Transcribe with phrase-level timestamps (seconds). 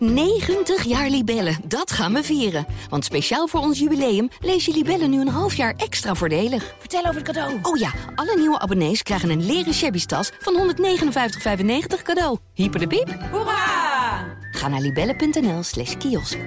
[0.00, 2.66] 90 jaar Libellen, dat gaan we vieren.
[2.88, 6.74] Want speciaal voor ons jubileum lees je Libellen nu een half jaar extra voordelig.
[6.78, 7.58] Vertel over het cadeau.
[7.62, 12.38] Oh ja, alle nieuwe abonnees krijgen een leren shabby tas van 159,95 cadeau.
[12.54, 13.18] Hyper de piep.
[13.30, 14.38] Hoera!
[14.50, 16.38] Ga naar libellen.nl slash kiosk.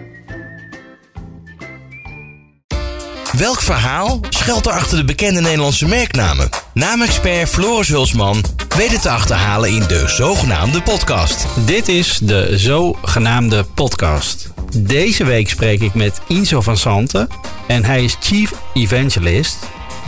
[3.37, 6.49] Welk verhaal schuilt er achter de bekende Nederlandse merknamen?
[6.73, 8.43] Naamexpert Floris Hulsman
[8.75, 11.47] weet het te achterhalen in de zogenaamde podcast.
[11.65, 14.49] Dit is de zogenaamde podcast.
[14.77, 17.27] Deze week spreek ik met Inzo van Santen
[17.67, 19.57] en hij is Chief Evangelist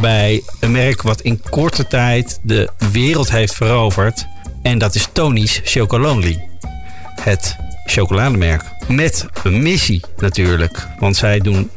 [0.02, 4.26] bij een merk wat in korte tijd de wereld heeft veroverd.
[4.62, 6.48] En dat is Tony's Chocolonely.
[7.22, 8.64] Het chocolademerk.
[8.88, 10.88] Met een missie natuurlijk.
[11.00, 11.70] Want zij doen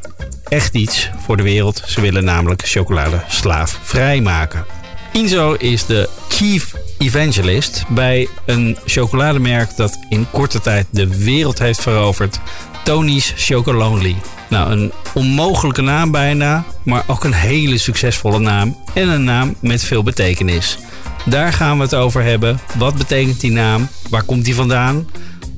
[0.47, 1.83] echt iets voor de wereld.
[1.85, 4.78] Ze willen namelijk chocolade slaafvrij maken.
[5.13, 11.81] Inzo is de Chief Evangelist bij een chocolademerk dat in korte tijd de wereld heeft
[11.81, 12.39] veroverd.
[12.83, 14.15] Tony's Chocolonely.
[14.49, 18.77] Nou, een onmogelijke naam bijna, maar ook een hele succesvolle naam.
[18.93, 20.77] En een naam met veel betekenis.
[21.25, 22.59] Daar gaan we het over hebben.
[22.77, 23.87] Wat betekent die naam?
[24.09, 25.07] Waar komt die vandaan?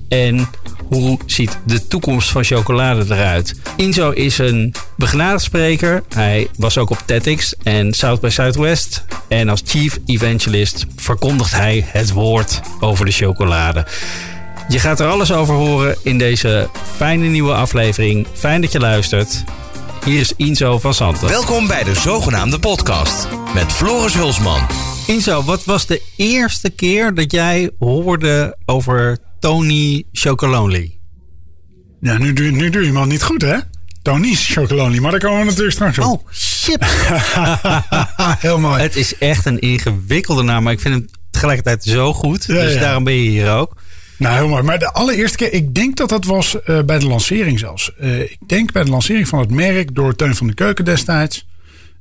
[0.07, 0.47] En
[0.93, 3.55] hoe ziet de toekomst van chocolade eruit?
[3.75, 6.03] Inzo is een begenadigd spreker.
[6.09, 9.05] Hij was ook op TEDx en South by Southwest.
[9.27, 13.85] En als chief evangelist verkondigt hij het woord over de chocolade.
[14.67, 18.27] Je gaat er alles over horen in deze fijne nieuwe aflevering.
[18.33, 19.43] Fijn dat je luistert.
[20.05, 21.27] Hier is Inzo van Santen.
[21.27, 24.67] Welkom bij de zogenaamde podcast met Floris Hulsman.
[25.07, 30.97] Inzo, wat was de eerste keer dat jij hoorde over Tony Chocolonely?
[32.01, 33.57] Ja, nu, doe- nu doe je hem niet goed, hè?
[34.01, 36.05] Tony's Chocolonely, maar daar komen we natuurlijk straks op.
[36.05, 36.85] Oh, shit.
[38.45, 38.81] Heel mooi.
[38.81, 42.45] Het is echt een ingewikkelde naam, maar ik vind hem tegelijkertijd zo goed.
[42.45, 42.79] Ja, dus ja.
[42.79, 43.75] daarom ben je hier ook.
[44.17, 44.63] Nou, heel mooi.
[44.63, 47.95] Maar de allereerste keer, ik denk dat dat was eh, bij de lancering zelfs.
[47.97, 51.47] Eh, ik denk bij de lancering van het merk door Teun van de Keuken destijds.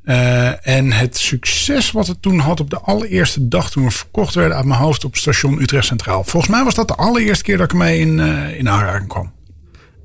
[0.05, 4.35] Eh, en het succes wat het toen had op de allereerste dag toen we verkocht
[4.35, 6.25] werden uit mijn hoofd op station Utrecht Centraal.
[6.25, 9.33] Volgens mij was dat de allereerste keer dat ik ermee in, eh, in aanraking kwam.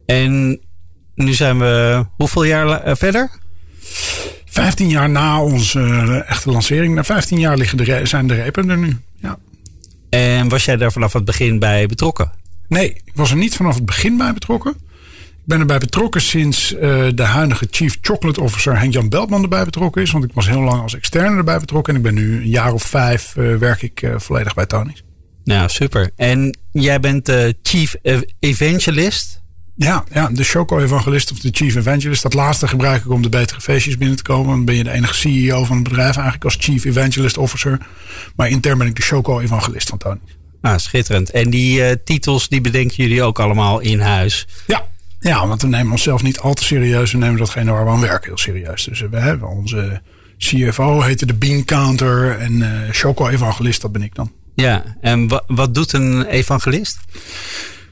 [0.05, 0.59] En
[1.15, 3.29] nu zijn we hoeveel jaar eh, verder?
[4.45, 8.77] 15 jaar na onze echte lancering, na 15 jaar liggen de zijn de repen er
[8.77, 8.97] nu.
[9.21, 9.37] Ja.
[10.09, 12.31] En was jij daar vanaf het begin bij betrokken?
[12.67, 14.75] Nee, ik was er niet vanaf het begin bij betrokken.
[15.45, 20.01] Ik ben erbij betrokken sinds eh, de huidige Chief Chocolate Officer Henk-Jan Beltman erbij betrokken
[20.01, 20.11] is.
[20.11, 21.93] Want ik was heel lang als externe erbij betrokken.
[21.93, 25.03] En ik ben nu een jaar of vijf eh, werk ik eh, volledig bij Tony's.
[25.43, 26.11] Nou, super.
[26.15, 29.41] En jij bent de Chief Ev- Evangelist.
[29.75, 32.21] Ja, ja, de Choco-evangelist of de Chief Evangelist.
[32.21, 34.47] Dat laatste gebruik ik om de betere feestjes binnen te komen.
[34.55, 37.87] Dan ben je de enige CEO van het bedrijf eigenlijk als Chief Evangelist Officer.
[38.35, 40.37] Maar intern ben ik de Choco-evangelist van Tony's.
[40.61, 41.31] Ah, schitterend.
[41.31, 44.47] En die titels, die bedenken jullie ook allemaal in huis.
[44.67, 44.93] Ja.
[45.29, 47.11] Ja, want we nemen onszelf niet al te serieus.
[47.11, 48.83] We nemen datgene waar we aan werken heel serieus.
[48.83, 50.01] Dus we hebben onze
[50.37, 52.37] CFO heette de Bean Counter.
[52.39, 54.31] En eh Choco-evangelist, dat ben ik dan.
[54.55, 56.97] Ja, en wa- wat doet een evangelist?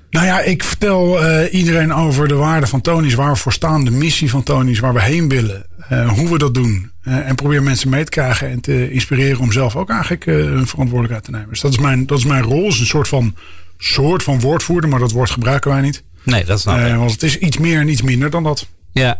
[0.09, 3.85] Nou ja, ik vertel eh, iedereen over de waarde van Tony's, waar we voor staan,
[3.85, 6.91] de missie van Tony's, waar we heen willen, eh, hoe we dat doen.
[7.03, 10.33] Eh, en probeer mensen mee te krijgen en te inspireren om zelf ook eigenlijk eh,
[10.35, 11.49] hun verantwoordelijkheid te nemen.
[11.49, 13.35] Dus dat is mijn, dat is mijn rol, is een soort van,
[13.77, 16.03] soort van woordvoerder, maar dat woord gebruiken wij niet.
[16.23, 16.85] Nee, dat snap ik.
[16.85, 18.67] Eh, want het is iets meer en iets minder dan dat.
[18.91, 19.17] Ja.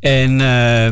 [0.00, 0.88] En eh,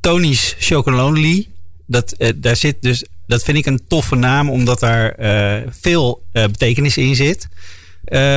[0.00, 1.48] Tony's Chocolonely,
[1.86, 5.14] dat, eh, daar zit dus, dat vind ik een toffe naam, omdat daar
[5.80, 7.48] veel betekenis in zit.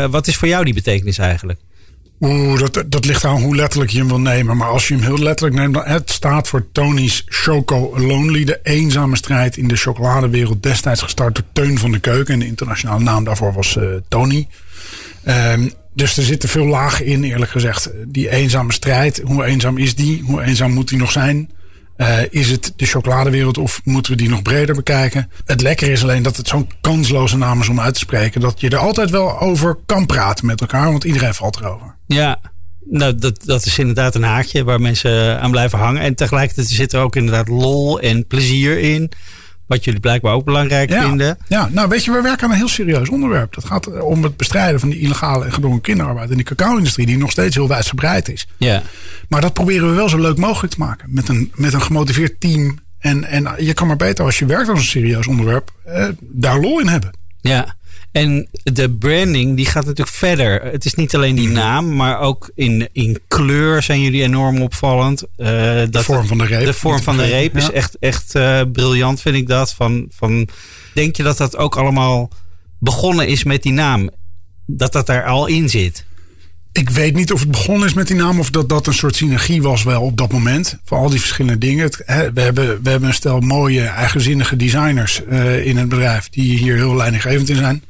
[0.09, 1.59] Wat is voor jou die betekenis eigenlijk?
[2.19, 4.57] Oeh, dat, dat ligt aan hoe letterlijk je hem wil nemen.
[4.57, 8.43] Maar als je hem heel letterlijk neemt, dan het staat voor Tony's Choco Lonely.
[8.43, 10.63] De eenzame strijd in de chocoladewereld.
[10.63, 12.33] Destijds gestart door Teun van de Keuken.
[12.33, 13.77] En de internationale naam daarvoor was
[14.07, 14.47] Tony.
[15.23, 17.91] Ehm, dus er zitten veel lagen in, eerlijk gezegd.
[18.07, 20.23] Die eenzame strijd, hoe eenzaam is die?
[20.25, 21.49] Hoe eenzaam moet die nog zijn?
[21.95, 25.29] Eh, is het de chocoladewereld of moeten we die nog breder bekijken?
[25.45, 28.41] Het lekker is alleen dat het zo'n kansloze naam is om uit te spreken.
[28.41, 31.95] Dat je er altijd wel over kan praten met elkaar, want iedereen valt erover.
[32.07, 32.39] Ja,
[32.85, 36.01] nou, dat, dat is inderdaad een haakje waar mensen aan blijven hangen.
[36.01, 39.11] En tegelijkertijd zit er ook inderdaad lol en plezier in.
[39.69, 41.37] Wat jullie blijkbaar ook belangrijk Ja, vinden.
[41.47, 43.53] ja, nou weet je, we werken aan een heel serieus onderwerp.
[43.53, 47.05] Dat gaat eh, om het bestrijden van die illegale en gedwongen kinderarbeid in de cacao-industrie,
[47.05, 48.47] die nog steeds heel wijdverbreid is.
[48.57, 48.81] Ja.
[49.27, 51.07] Maar dat proberen we wel zo leuk mogelijk te maken.
[51.11, 52.77] Met een, met een gemotiveerd team.
[52.99, 56.59] En, en je kan maar beter als je werkt aan een serieus onderwerp, eh, daar
[56.59, 57.17] lol in hebben.
[57.41, 57.75] Ja,
[58.11, 60.61] en de branding die gaat natuurlijk verder.
[60.61, 61.55] Het is niet alleen die Mhm.
[61.55, 65.21] naam, maar ook in, in kleur zijn jullie enorm opvallend.
[65.21, 66.65] Eh, De dat vorm van de reep.
[66.65, 69.73] De vorm van de reep is echt, echt eh, briljant, vind ik dat.
[69.73, 70.47] Van, van,
[70.93, 72.29] denk je dat dat ook allemaal
[72.79, 74.09] begonnen is met die naam?
[74.65, 76.07] Dat dat daar al in zit?
[76.71, 79.15] Ik weet niet of het begonnen is met die naam of dat dat een soort
[79.15, 80.77] synergie was wel op dat moment.
[80.85, 81.83] Voor al die verschillende dingen.
[81.83, 86.29] Het, hè, we, hebben, we hebben een stel mooie, eigenzinnige designers uh, in het bedrijf
[86.29, 87.83] die hier heel leidinggevend in zijn.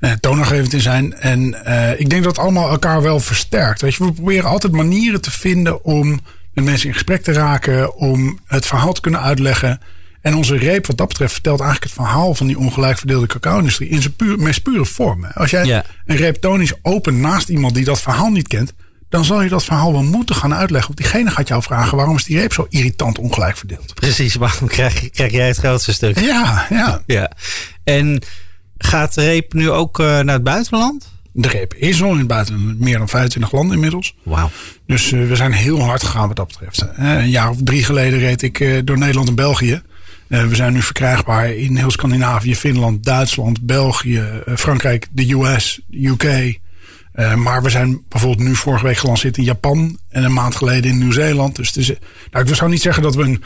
[0.00, 1.14] Uh, toonaangevend in zijn.
[1.14, 3.80] En uh, ik denk dat het allemaal elkaar wel versterkt.
[3.80, 6.20] Weet je, we proberen altijd manieren te vinden om
[6.54, 7.96] met mensen in gesprek te raken.
[7.96, 9.80] Om het verhaal te kunnen uitleggen.
[10.20, 13.88] En onze reep wat dat betreft vertelt eigenlijk het verhaal van die ongelijk verdeelde cacao-industrie
[13.88, 15.24] in zijn puur, meest pure vorm.
[15.24, 18.72] Als jij een reep tonisch opent naast iemand die dat verhaal niet kent,
[19.08, 20.94] dan zal je dat verhaal wel moeten gaan uitleggen.
[20.94, 23.94] Want diegene gaat jou vragen waarom is die reep zo irritant ongelijk verdeeld.
[23.94, 26.18] Precies, waarom krijg, krijg jij het grootste stuk?
[26.20, 27.02] Ja, ja.
[27.06, 27.30] ja.
[27.84, 28.22] En
[28.78, 31.12] gaat de reep nu ook uh, naar het buitenland?
[31.32, 34.14] De reep is al in het buitenland, meer dan 25 landen inmiddels.
[34.22, 34.50] Wauw.
[34.86, 36.82] Dus uh, we zijn heel hard gegaan wat dat betreft.
[36.98, 39.82] Uh, een jaar of drie geleden reed ik door Nederland en België.
[40.26, 44.24] We zijn nu verkrijgbaar in heel Scandinavië, Finland, Duitsland, België,
[44.56, 46.58] Frankrijk, de US, UK.
[47.18, 50.90] Uh, maar we zijn bijvoorbeeld nu vorige week gelanceerd in Japan en een maand geleden
[50.90, 51.56] in Nieuw-Zeeland.
[51.56, 51.92] Dus het is,
[52.30, 53.42] nou, ik zou niet zeggen dat we een,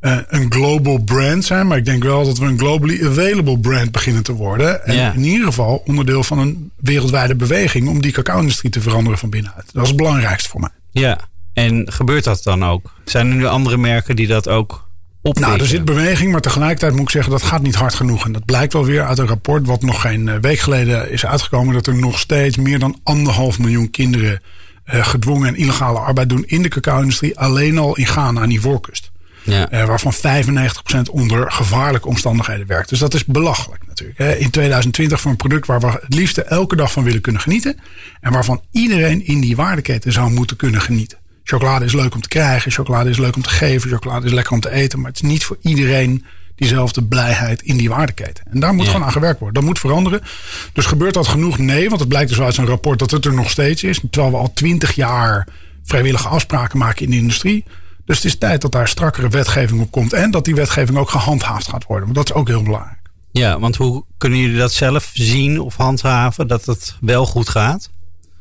[0.00, 4.22] een global brand zijn, maar ik denk wel dat we een globally available brand beginnen
[4.22, 4.84] te worden.
[4.84, 5.12] En ja.
[5.12, 9.64] in ieder geval onderdeel van een wereldwijde beweging om die cacao-industrie te veranderen van binnenuit.
[9.72, 10.70] Dat is het belangrijkste voor mij.
[10.90, 11.18] Ja,
[11.52, 12.92] en gebeurt dat dan ook?
[13.04, 14.88] Zijn er nu andere merken die dat ook
[15.22, 18.24] nou, er zit beweging, maar tegelijkertijd moet ik zeggen dat gaat niet hard genoeg.
[18.24, 21.74] En dat blijkt wel weer uit een rapport wat nog geen week geleden is uitgekomen.
[21.74, 24.42] Dat er nog steeds meer dan anderhalf miljoen kinderen
[24.94, 27.38] uh, gedwongen en illegale arbeid doen in de cacao-industrie.
[27.38, 29.10] Alleen al in Ghana aan die voorkust.
[29.50, 29.72] Ja.
[29.72, 32.88] Uh, waarvan 95% onder gevaarlijke omstandigheden werkt.
[32.88, 34.18] Dus dat is belachelijk natuurlijk.
[34.18, 34.36] Hè.
[34.36, 37.80] In 2020 voor een product waar we het liefst elke dag van willen kunnen genieten.
[38.20, 41.18] En waarvan iedereen in die waardeketen zou moeten kunnen genieten.
[41.44, 44.52] Chocolade is leuk om te krijgen, chocolade is leuk om te geven, chocolade is lekker
[44.52, 44.98] om te eten.
[45.00, 46.24] Maar het is niet voor iedereen
[46.54, 48.44] diezelfde blijheid in die waardeketen.
[48.50, 48.90] En daar moet ja.
[48.90, 49.54] gewoon aan gewerkt worden.
[49.54, 50.20] Dat moet veranderen.
[50.72, 51.58] Dus gebeurt dat genoeg?
[51.58, 54.00] Nee, want het blijkt dus uit zo'n rapport dat het er nog steeds is.
[54.10, 55.46] Terwijl we al twintig jaar
[55.84, 57.64] vrijwillige afspraken maken in de industrie.
[58.08, 60.12] Dus het is tijd dat daar strakkere wetgeving op komt.
[60.12, 62.04] En dat die wetgeving ook gehandhaafd gaat worden.
[62.04, 62.98] Want dat is ook heel belangrijk.
[63.30, 67.90] Ja, want hoe kunnen jullie dat zelf zien of handhaven dat het wel goed gaat?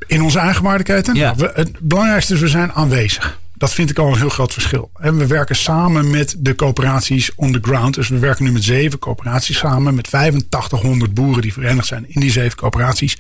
[0.08, 1.16] In onze eigen waardeketen?
[1.16, 1.36] Ja.
[1.36, 3.40] Nou, we, het belangrijkste is, we zijn aanwezig.
[3.54, 4.92] Dat vind ik al een heel groot verschil.
[5.00, 7.94] En we werken samen met de coöperaties on the ground.
[7.94, 9.96] Dus we werken nu met zeven coöperaties samen.
[9.96, 13.18] Met 8500 boeren die verenigd zijn in die zeven coöperaties.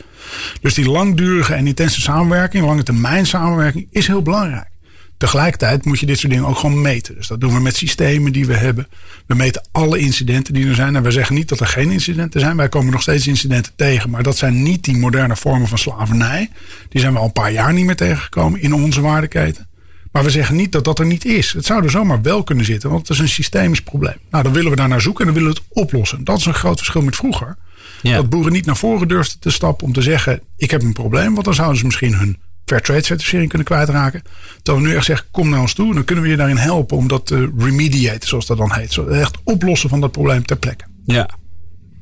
[0.62, 4.76] Dus die langdurige en intense samenwerking, lange termijn samenwerking, is heel belangrijk.
[5.18, 7.16] Tegelijkertijd moet je dit soort dingen ook gewoon meten.
[7.16, 8.88] Dus dat doen we met systemen die we hebben.
[9.26, 10.96] We meten alle incidenten die er zijn.
[10.96, 12.58] En we zeggen niet dat er geen incidenten zijn.
[12.58, 14.10] Wij komen nog steeds incidenten tegen.
[14.10, 16.50] Maar dat zijn niet die moderne vormen van slavernij.
[16.90, 19.68] Die zijn we al een paar jaar niet meer tegengekomen in onze waardeketen.
[20.12, 21.54] Maar we zeggen niet dat dat er niet is.
[21.54, 24.18] Het zou er zomaar wel kunnen zitten, want het is een systemisch probleem.
[24.30, 26.24] Nou, dan willen we daar naar zoeken en dan willen we het oplossen.
[26.24, 27.58] Dat is een groot verschil met vroeger.
[28.02, 28.16] Ja.
[28.16, 31.34] Dat boeren niet naar voren durfden te stappen om te zeggen: Ik heb een probleem.
[31.34, 32.38] Want dan zouden ze misschien hun
[32.68, 34.22] Fairtrade certificering kunnen kwijtraken.
[34.64, 35.94] Terwijl we nu echt zeggen, kom naar ons toe.
[35.94, 38.94] Dan kunnen we je daarin helpen om dat te remediate, zoals dat dan heet.
[38.94, 40.86] Zo echt oplossen van dat probleem ter plekke.
[41.06, 41.30] Ja,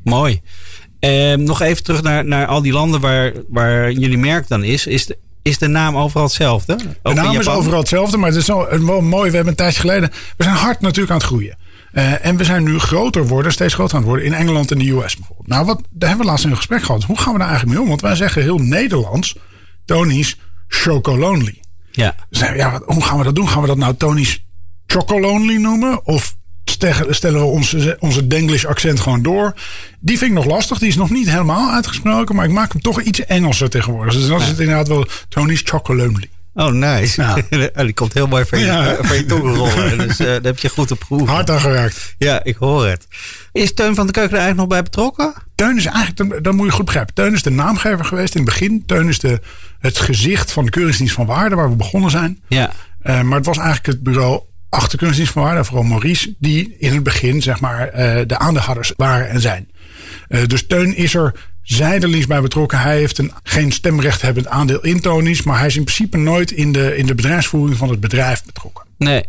[0.03, 0.41] mooi.
[0.99, 4.87] Eh, nog even terug naar, naar al die landen waar, waar jullie merk dan is.
[4.87, 6.75] Is de, is de naam overal hetzelfde?
[7.01, 9.29] De naam is overal hetzelfde, maar het is wel, wel mooi.
[9.29, 10.09] We hebben een tijdje geleden...
[10.37, 11.57] We zijn hard natuurlijk aan het groeien.
[11.93, 14.77] Uh, en we zijn nu groter worden, steeds groter aan het worden in Engeland en
[14.77, 15.47] de US bijvoorbeeld.
[15.47, 17.03] Nou, wat, daar hebben we laatst in een gesprek gehad.
[17.03, 17.89] Hoe gaan we daar eigenlijk mee om?
[17.89, 19.35] Want wij zeggen heel Nederlands,
[20.67, 21.59] Tony's, Chocolonely.
[21.91, 22.15] Ja.
[22.29, 23.49] Dus ja, hoe gaan we dat doen?
[23.49, 24.45] Gaan we dat nou Tony's
[24.85, 26.05] Chocolonely noemen?
[26.05, 26.35] Of
[27.09, 29.53] stellen we onze, onze Denglish accent gewoon door?
[29.99, 30.77] Die vind ik nog lastig.
[30.79, 32.35] Die is nog niet helemaal uitgesproken.
[32.35, 34.13] Maar ik maak hem toch iets Engelser tegenwoordig.
[34.13, 36.29] Dus dan is het inderdaad wel Tony's Chocolonely.
[36.55, 37.21] Oh, nice.
[37.21, 37.35] Ja.
[37.83, 38.95] die komt heel mooi van je, ja.
[39.01, 39.97] van je tong rollen.
[40.07, 41.29] Dus uh, daar heb je goed op gehoord.
[41.29, 42.15] Hard aan gewerkt.
[42.17, 43.07] Ja, ik hoor het.
[43.51, 45.33] Is Teun van de Keuken er eigenlijk nog bij betrokken?
[45.55, 47.13] Teun is eigenlijk, dat moet je goed begrijpen.
[47.13, 48.83] Teun is de naamgever geweest in het begin.
[48.85, 49.39] Teun is de,
[49.79, 52.41] het gezicht van de Keuringsdienst van Waarde, waar we begonnen zijn.
[52.47, 52.71] Ja.
[53.03, 56.93] Uh, maar het was eigenlijk het bureau achter Keuringsdienst van Waarde, vooral Maurice, die in
[56.93, 59.69] het begin zeg maar uh, de aandeelhouders waren en zijn.
[60.47, 61.33] Dus Teun is er
[61.65, 62.79] zijdelings bij betrokken.
[62.79, 66.71] Hij heeft een, geen stemrechthebbend aandeel in Tonies, maar hij is in principe nooit in
[66.71, 68.85] de, in de bedrijfsvoering van het bedrijf betrokken.
[68.97, 69.23] Nee.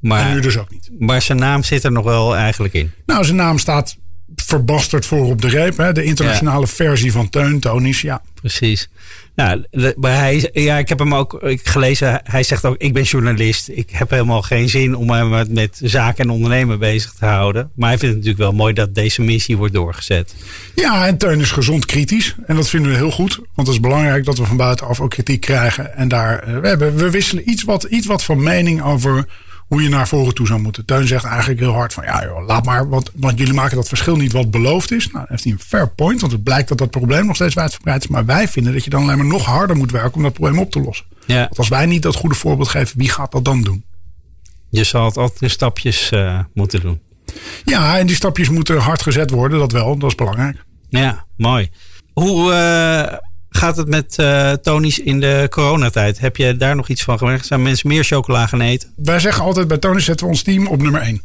[0.00, 0.90] Maar, en nu dus ook niet.
[0.98, 2.92] Maar zijn naam zit er nog wel eigenlijk in.
[3.06, 3.96] Nou, zijn naam staat
[4.36, 5.76] verbasterd voor op de reep.
[5.76, 5.92] Hè?
[5.92, 8.22] De internationale versie van Teun, Tonies, ja.
[8.34, 8.88] Precies.
[9.34, 9.64] Nou,
[9.96, 12.20] maar hij, ja, ik heb hem ook gelezen.
[12.24, 13.68] Hij zegt ook: Ik ben journalist.
[13.68, 17.70] Ik heb helemaal geen zin om me met, met zaken en ondernemen bezig te houden.
[17.74, 20.34] Maar hij vindt het natuurlijk wel mooi dat deze missie wordt doorgezet.
[20.74, 22.34] Ja, en Teun is gezond kritisch.
[22.46, 23.36] En dat vinden we heel goed.
[23.54, 25.96] Want het is belangrijk dat we van buitenaf ook kritiek krijgen.
[25.96, 29.26] En daar, we, hebben, we wisselen iets wat, iets wat van mening over
[29.68, 30.84] hoe je naar voren toe zou moeten.
[30.84, 33.88] Teun zegt eigenlijk heel hard van ja joh, laat maar, want, want jullie maken dat
[33.88, 35.10] verschil niet wat beloofd is.
[35.10, 38.02] Nou, heeft hij een fair point, want het blijkt dat dat probleem nog steeds wijdverbreid
[38.02, 38.08] is.
[38.08, 40.58] Maar wij vinden dat je dan alleen maar nog harder moet werken om dat probleem
[40.58, 41.06] op te lossen.
[41.26, 41.40] Ja.
[41.40, 43.84] Want als wij niet dat goede voorbeeld geven, wie gaat dat dan doen?
[44.70, 47.00] Je zal het altijd in stapjes uh, moeten doen.
[47.64, 50.64] Ja, en die stapjes moeten hard gezet worden, dat wel, dat is belangrijk.
[50.88, 51.70] Ja, mooi.
[52.12, 53.18] Hoe uh,
[53.50, 54.52] gaat het met uh,
[55.04, 56.18] in de coronatijd?
[56.18, 57.46] Heb je daar nog iets van gemerkt?
[57.46, 58.92] Zijn mensen meer chocola gaan eten?
[58.96, 61.22] Wij zeggen altijd bij Tony's zetten we ons team op nummer 1.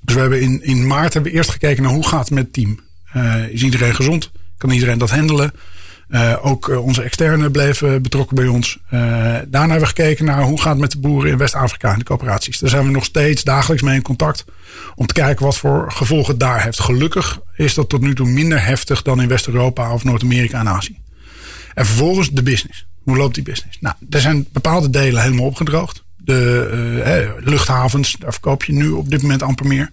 [0.00, 2.44] Dus we hebben in, in maart hebben we eerst gekeken naar hoe gaat het met
[2.44, 2.80] het team.
[3.16, 4.30] Uh, is iedereen gezond?
[4.56, 5.52] Kan iedereen dat handelen?
[6.08, 8.78] Uh, ook onze externen bleven betrokken bij ons.
[8.90, 12.04] Daarna hebben we gekeken naar hoe gaat het met de boeren in West-Afrika en de
[12.04, 12.58] coöperaties.
[12.58, 14.44] Daar zijn we nog steeds dagelijks mee in contact.
[14.94, 16.80] Om te kijken wat voor gevolgen daar heeft.
[16.80, 20.98] Gelukkig is dat tot nu toe minder heftig dan in West-Europa of Noord-Amerika en Azië.
[21.76, 22.86] En vervolgens de business.
[23.02, 23.78] Hoe loopt die business?
[23.80, 26.04] Nou, er zijn bepaalde delen helemaal opgedroogd.
[26.16, 29.90] De eh, luchthavens, daar verkoop je nu op dit moment amper meer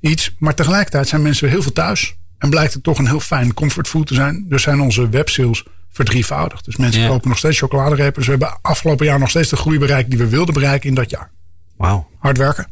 [0.00, 0.34] iets.
[0.38, 2.14] Maar tegelijkertijd zijn mensen weer heel veel thuis.
[2.38, 4.44] En blijkt het toch een heel fijn comfortfood te zijn.
[4.48, 6.64] Dus zijn onze websales verdrievoudigd.
[6.64, 8.14] Dus mensen kopen nog steeds chocoladerepen.
[8.14, 10.94] Dus we hebben afgelopen jaar nog steeds de groei bereikt die we wilden bereiken in
[10.94, 11.30] dat jaar.
[11.76, 12.08] Wauw.
[12.18, 12.66] Hard werken.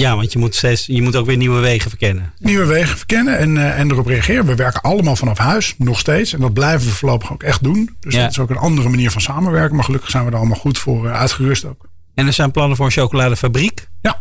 [0.00, 2.32] Ja, want je moet, steeds, je moet ook weer nieuwe wegen verkennen.
[2.38, 4.46] Nieuwe wegen verkennen en, eh, en erop reageren.
[4.46, 6.32] We werken allemaal vanaf huis, nog steeds.
[6.32, 7.96] En dat blijven we voorlopig ook echt doen.
[8.00, 8.20] Dus Ja.
[8.22, 9.74] dat is ook een andere manier van samenwerken.
[9.76, 11.88] Maar gelukkig zijn we er allemaal goed voor eh, uitgerust ook.
[12.14, 13.88] En er zijn plannen voor een chocoladefabriek.
[14.00, 14.20] Ja.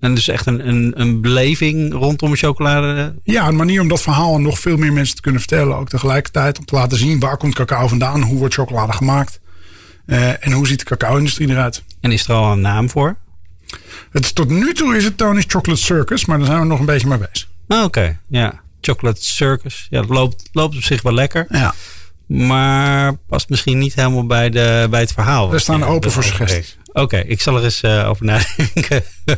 [0.00, 3.14] En dus echt een, een, een beleving rondom chocolade.
[3.22, 5.76] Ja, een manier om dat verhaal aan nog veel meer mensen te kunnen vertellen.
[5.76, 9.40] Ook tegelijkertijd om te laten zien waar komt cacao vandaan, hoe wordt chocolade gemaakt.
[10.06, 11.82] eh, en hoe ziet de cacao-industrie eruit.
[12.00, 13.16] En is er al een naam voor?
[14.10, 16.78] Het is, tot nu toe is het Tony's Chocolate Circus, maar daar zijn we nog
[16.78, 17.48] een beetje mee bezig.
[17.66, 18.62] Ah, Oké, ja.
[18.80, 19.86] Chocolate Circus.
[19.90, 21.46] Ja, dat loopt, loopt op zich wel lekker.
[21.48, 21.74] Ja.
[22.26, 25.50] Maar past misschien niet helemaal bij, de, bij het verhaal.
[25.50, 26.76] We staan open voor suggesties.
[26.92, 29.02] Oké, ik zal er eens eh, over nadenken.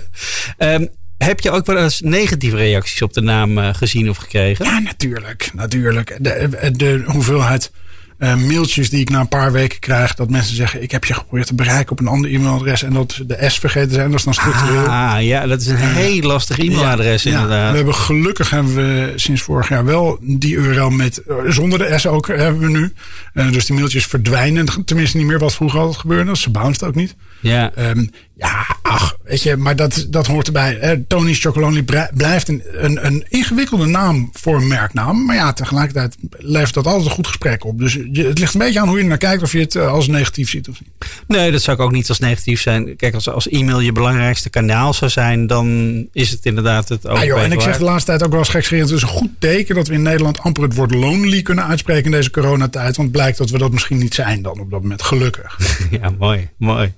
[0.56, 0.86] Ehm,
[1.18, 4.64] heb je ook wel eens negatieve reacties op de naam eh, gezien of gekregen?
[4.64, 5.50] Ja, natuurlijk.
[5.54, 6.16] natuurlijk.
[6.20, 7.70] De, de hoeveelheid
[8.18, 11.14] eh, mailtjes die ik na een paar weken krijg, dat mensen zeggen: Ik heb je
[11.14, 14.10] geprobeerd te bereiken op een ander e-mailadres en dat de S vergeten zijn.
[14.10, 14.86] Dat is dan structureel.
[14.86, 17.70] Ah, ja, dat is een heel lastig e-mailadres Ja, inderdaad.
[17.70, 21.98] we hebben gelukkig hebben we sinds vorig jaar wel die URL met eh, zonder de
[21.98, 22.92] S ook hebben we nu.
[23.32, 26.36] Eh, dus die mailtjes verdwijnen tenminste niet meer wat vroeger altijd gebeurde.
[26.36, 27.14] Ze bounced ook niet.
[27.40, 30.78] Ja, Ehm, ja, ach, weet je, maar dat, dat hoort erbij.
[30.78, 31.84] Eh, Tony's Chocolonely
[32.14, 35.24] blijft een, een, een ingewikkelde naam voor een merknaam.
[35.24, 37.78] Maar ja, tegelijkertijd levert dat altijd een goed gesprek op.
[37.78, 39.42] Dus het ligt een beetje aan hoe je er naar kijkt.
[39.42, 40.90] Of je het eh, als negatief ziet of niet.
[41.26, 42.96] nee, dat zou ik ook niet als negatief zijn.
[42.96, 47.24] Kijk, als, als e-mail je belangrijkste kanaal zou zijn, dan is het inderdaad het Ah,
[47.24, 48.88] joh, en ik zeg de laatste tijd ook wel eens gekscherend.
[48.88, 52.04] Het is een goed teken dat we in Nederland amper het woord lonely kunnen uitspreken
[52.04, 52.96] in deze coronatijd.
[52.96, 55.02] Want blijkt dat we dat misschien niet zijn dan op dat moment.
[55.02, 55.58] Gelukkig.
[56.00, 56.92] Ja, mooi, mooi.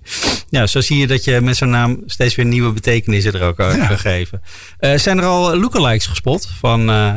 [0.48, 3.60] Ja, zo zie je dat je met zo'n naam steeds weer nieuwe betekenissen er ook
[3.60, 3.86] aan Ja.
[3.86, 4.42] kan geven.
[4.78, 7.14] Eh, zijn er al lookalikes gespot van eh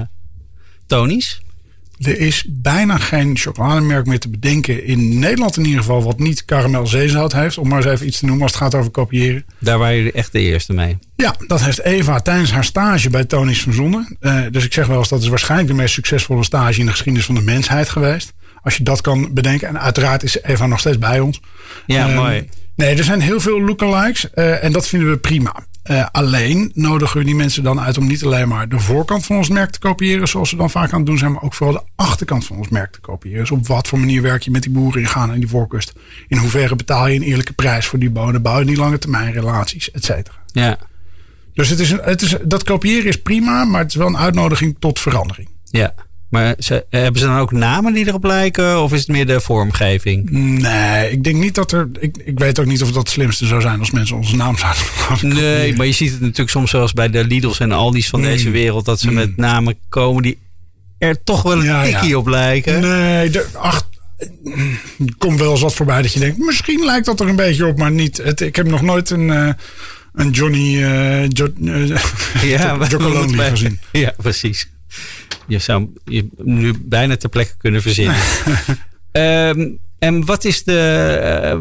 [0.88, 1.42] Tony's?
[2.06, 4.86] Er is bijna geen chocolademerk meer te bedenken.
[4.86, 6.04] In Nederland in ieder geval.
[6.04, 7.58] Wat niet karamel zeezout heeft.
[7.58, 9.46] Om maar eens even iets te noemen als het gaat over kopiëren.
[9.60, 10.98] Daar waren jullie echt de eerste mee.
[11.16, 14.18] Ja, dat heeft Eva tijdens haar stage bij Tony's verzonnen.
[14.20, 16.92] Eh, dus ik zeg wel eens dat is waarschijnlijk de meest succesvolle stage in de
[16.92, 18.34] geschiedenis van de mensheid geweest.
[18.62, 19.68] Als je dat kan bedenken.
[19.68, 21.42] En uiteraard is Eva nog steeds bij ons.
[21.86, 22.50] Ja, Ehm, mooi.
[22.76, 24.30] Nee, er zijn heel veel lookalikes.
[24.34, 25.66] eh en dat vinden we prima.
[25.84, 29.36] Eh, alleen nodigen we die mensen dan uit om niet alleen maar de voorkant van
[29.38, 31.76] ons merk te kopiëren, zoals ze dan vaak aan het doen zijn, maar ook vooral
[31.76, 33.40] de achterkant van ons merk te kopiëren.
[33.40, 35.94] Dus op wat voor manier werk je met die boeren in Ghana en die voorkust?
[36.28, 38.42] In hoeverre betaal je een eerlijke prijs voor die bonen?
[38.42, 40.36] Bouw je die lange termijn relaties, et cetera.
[40.52, 40.78] Ja,
[41.54, 44.18] Dus het is een, het is, dat kopiëren is prima, maar het is wel een
[44.18, 45.50] uitnodiging tot verandering.
[45.64, 45.94] ja.
[46.34, 48.82] Maar ze, hebben ze dan ook namen die erop lijken?
[48.82, 50.30] Of is het meer de vormgeving?
[50.30, 51.90] Nee, ik denk niet dat er.
[52.00, 54.56] Ik, ik weet ook niet of dat het slimste zou zijn als mensen onze naam
[54.58, 54.84] zouden
[55.44, 58.50] Nee, maar je ziet het natuurlijk soms zoals bij de Lidl's en Aldi's van deze
[58.50, 58.86] wereld.
[58.86, 60.38] Dat ze met namen komen die
[60.98, 62.82] er toch wel een Ja, op lijken.
[62.82, 67.20] Nee, de, ach, er komt wel eens wat voorbij dat je denkt, misschien lijkt dat
[67.20, 68.18] er een beetje op, maar niet.
[68.18, 69.50] Het, ik heb nog nooit een, eh,
[70.14, 71.96] een Johnny uh, jo, uh,
[72.58, 73.80] Ja, bij- gezien.
[73.92, 74.68] Ja, precies.
[75.48, 78.16] Je zou je nu bijna ter plekke kunnen verzinnen.
[79.12, 79.70] Ehm,
[80.00, 80.80] en wat is de.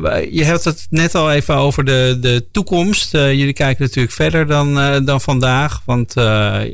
[0.05, 3.15] eh, je had het net al even over de, de toekomst.
[3.15, 5.83] Eh, jullie kijken natuurlijk verder dan, eh, dan vandaag.
[5.85, 6.13] Want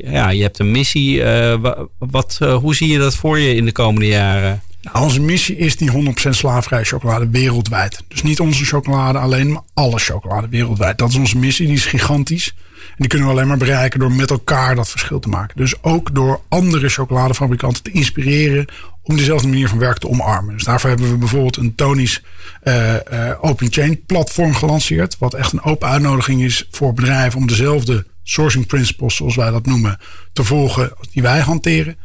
[0.03, 1.23] ja, je hebt een missie.
[1.61, 4.61] Wa- wat, hoe zie je dat voor je in de komende jaren?
[4.93, 8.03] Onze missie is die 100% slaafvrije chocolade wereldwijd.
[8.07, 10.97] Dus niet onze chocolade alleen, maar alle chocolade wereldwijd.
[10.97, 12.53] Dat is onze missie, die is gigantisch.
[12.79, 15.57] En die kunnen we alleen maar bereiken door met elkaar dat verschil te maken.
[15.57, 18.65] Dus ook door andere chocoladefabrikanten te inspireren
[19.03, 20.53] om dezelfde manier van werken te omarmen.
[20.53, 22.23] Dus daarvoor hebben we bijvoorbeeld een Tony's
[22.63, 25.17] uh, uh, Open Chain platform gelanceerd.
[25.17, 29.65] Wat echt een open uitnodiging is voor bedrijven om dezelfde sourcing principles, zoals wij dat
[29.65, 29.99] noemen,
[30.33, 31.97] te volgen die wij hanteren.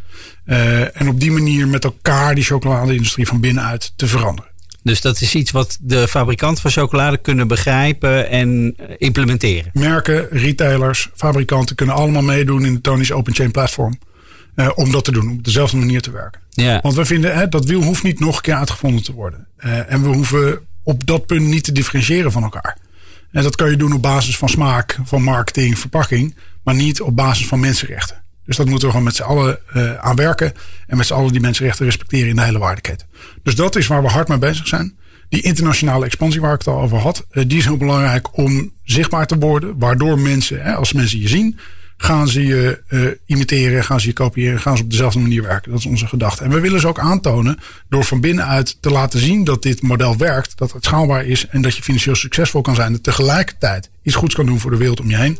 [0.47, 4.50] Uh, en op die manier met elkaar die chocoladeindustrie van binnenuit te veranderen.
[4.83, 9.71] Dus dat is iets wat de fabrikanten van chocolade kunnen begrijpen en implementeren.
[9.73, 13.99] Merken, retailers, fabrikanten kunnen allemaal meedoen in de Tony's Open Chain platform.
[14.56, 16.40] Uh, om dat te doen, op dezelfde manier te werken.
[16.50, 16.80] Ja.
[16.83, 19.47] Want we vinden, hè, dat wiel hoeft niet nog een keer uitgevonden te worden.
[19.59, 22.78] Uh, en we hoeven op dat punt niet te differentiëren van elkaar.
[23.33, 26.35] En dat kan je doen op basis van smaak, van marketing, verpakking.
[26.62, 28.24] Maar niet op basis van mensenrechten.
[28.46, 30.52] Dus dat moeten we gewoon met z'n allen uh, aan werken.
[30.86, 33.06] En met z'n allen die mensenrechten respecteren in de hele waardeketen.
[33.42, 34.96] Dus dat is waar we hard mee bezig zijn.
[35.28, 37.26] Die internationale expansie waar ik het al over had.
[37.30, 39.78] Uh, die is heel belangrijk om zichtbaar te worden.
[39.78, 41.58] Waardoor mensen, hè, als mensen je zien,
[41.96, 45.70] gaan ze je uh, imiteren, gaan ze je kopiëren, gaan ze op dezelfde manier werken.
[45.70, 46.44] Dat is onze gedachte.
[46.44, 47.58] En we willen ze ook aantonen
[47.88, 51.62] door van binnenuit te laten zien dat dit model werkt, dat het schaalbaar is en
[51.62, 55.00] dat je financieel succesvol kan zijn en tegelijkertijd iets goeds kan doen voor de wereld
[55.00, 55.38] om je heen.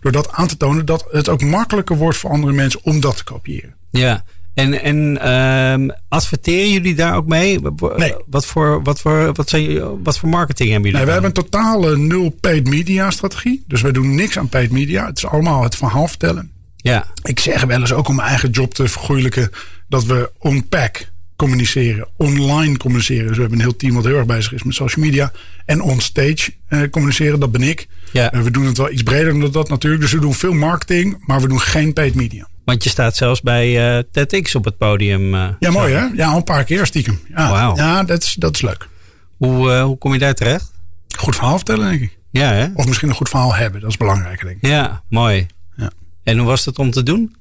[0.00, 3.16] Door dat aan te tonen dat het ook makkelijker wordt voor andere mensen om dat
[3.16, 3.74] te kopiëren.
[3.90, 4.24] Ja,
[4.58, 7.60] en, en um, adverteren jullie daar ook mee?
[7.96, 8.14] Nee.
[8.26, 11.06] Wat voor, wat voor, wat zijn, wat voor marketing hebben jullie?
[11.06, 13.64] Nee, we hebben een totale nul paid media strategie.
[13.66, 15.06] Dus we doen niks aan paid media.
[15.06, 16.50] Het is allemaal het verhaal vertellen.
[16.76, 17.04] Ja.
[17.22, 19.50] Ik zeg wel eens ook om mijn eigen job te vergoeilijken
[19.88, 21.08] dat we on-pack
[21.38, 23.26] communiceren, online communiceren.
[23.26, 25.32] Dus we hebben een heel team wat heel erg bezig is met social media.
[25.64, 27.88] En onstage uh, communiceren, dat ben ik.
[28.12, 28.34] Ja.
[28.34, 30.02] Uh, we doen het wel iets breder dan dat natuurlijk.
[30.02, 32.48] Dus we doen veel marketing, maar we doen geen paid media.
[32.64, 35.34] Want je staat zelfs bij uh, TEDx op het podium.
[35.34, 36.06] Uh, ja, mooi hè?
[36.14, 37.20] Ja, al een paar keer stiekem.
[37.34, 37.76] Ja, wow.
[37.76, 38.88] ja dat, is, dat is leuk.
[39.36, 40.72] Hoe, uh, hoe kom je daar terecht?
[41.18, 42.18] Goed verhaal vertellen, denk ik.
[42.30, 42.66] Ja, hè?
[42.74, 44.66] Of misschien een goed verhaal hebben, dat is belangrijk, denk ik.
[44.66, 45.46] Ja, mooi.
[45.76, 45.90] Ja.
[46.22, 47.36] En hoe was het om te doen?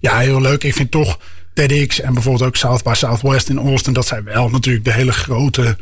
[0.00, 0.64] Ja, heel leuk.
[0.64, 1.18] Ik vind toch
[1.54, 5.12] TEDx en bijvoorbeeld ook South by Southwest in Austin, dat zijn wel natuurlijk de hele
[5.12, 5.76] grote,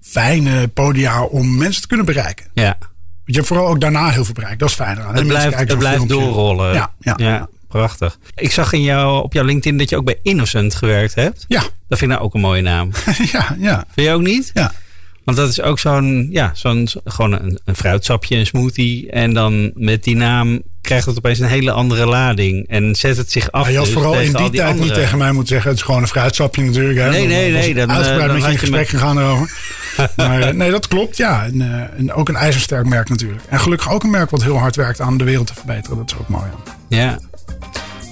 [0.00, 2.46] fijne podia om mensen te kunnen bereiken.
[2.52, 2.78] Ja.
[3.24, 4.58] Je hebt vooral ook daarna heel veel bereikt.
[4.58, 4.98] Dat is fijn.
[4.98, 6.72] Het blijft, het blijft doorrollen.
[6.72, 7.48] Ja, ja, ja.
[7.68, 8.18] Prachtig.
[8.34, 11.44] Ik zag in jou, op jouw LinkedIn dat je ook bij Innocent gewerkt hebt.
[11.48, 11.60] Ja.
[11.60, 12.90] Dat vind ik nou ook een mooie naam.
[13.32, 13.84] ja, ja.
[13.90, 14.50] Vind je ook niet?
[14.54, 14.72] Ja.
[15.24, 19.10] Want dat is ook zo'n, ja, zo'n, gewoon een, een fruitsapje, een smoothie.
[19.10, 22.68] En dan met die naam krijgt het opeens een hele andere lading.
[22.68, 23.64] En zet het zich af.
[23.64, 24.84] Ja, je had dus vooral in die, die tijd andere.
[24.84, 26.98] niet tegen mij moeten zeggen: het is gewoon een fruitsapje natuurlijk.
[26.98, 27.10] Hè.
[27.10, 27.74] Nee, nee, nee.
[27.74, 29.52] Dan, Dan, uitgebreid dan met je in gesprek me- gegaan erover.
[30.16, 31.16] maar nee, dat klopt.
[31.16, 33.42] Ja, en, uh, en ook een ijzersterk merk natuurlijk.
[33.48, 35.96] En gelukkig ook een merk wat heel hard werkt aan de wereld te verbeteren.
[35.96, 36.44] Dat is ook mooi.
[36.88, 37.18] Ja.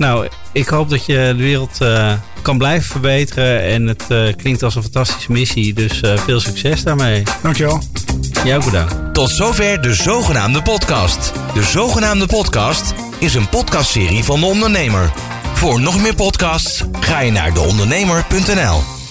[0.03, 2.13] Nou, ik hoop dat je de wereld uh,
[2.43, 3.63] kan blijven verbeteren.
[3.63, 5.75] En het uh, klinkt als een fantastische missie.
[5.75, 7.23] Dus uh, veel succes daarmee.
[7.43, 7.83] Dankjewel.
[8.45, 9.15] Jij ook bedankt.
[9.15, 11.33] Tot zover de zogenaamde podcast.
[11.55, 15.13] De zogenaamde podcast is een podcastserie van de ondernemer.
[15.55, 19.02] Voor nog meer podcasts ga je naar deondernemer.nl.